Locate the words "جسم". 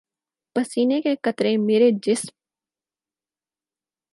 2.03-2.29